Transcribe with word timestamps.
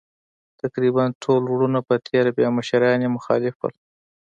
تقریباً 0.61 1.03
ټول 1.23 1.41
وروڼه 1.47 1.79
په 1.87 1.95
تېره 2.07 2.31
بیا 2.37 2.49
مشران 2.57 2.99
یې 3.03 3.09
مخالف 3.17 3.55
وو. 3.57 3.69